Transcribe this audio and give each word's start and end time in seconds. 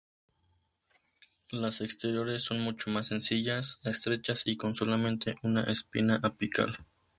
Las 1.51 1.79
exteriores 1.81 2.41
son 2.41 2.59
mucho 2.59 2.89
más 2.89 3.05
sencillas, 3.05 3.85
estrechas 3.85 4.41
y 4.47 4.57
con 4.57 4.73
solamente 4.73 5.35
una 5.43 5.61
espina 5.65 6.19
apical. 6.23 6.75